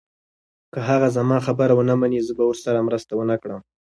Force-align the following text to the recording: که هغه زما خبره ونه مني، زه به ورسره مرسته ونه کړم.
که 0.73 0.79
هغه 0.89 1.07
زما 1.17 1.37
خبره 1.45 1.73
ونه 1.75 1.95
مني، 2.01 2.19
زه 2.27 2.33
به 2.37 2.43
ورسره 2.49 2.79
مرسته 2.87 3.11
ونه 3.15 3.35
کړم. 3.41 3.61